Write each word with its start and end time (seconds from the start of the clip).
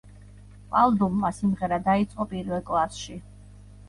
პალდუმმა 0.69 1.29
სიმღერა 1.39 1.77
დაიწყო 1.87 2.25
პირველ 2.31 2.65
კლასში. 2.71 3.19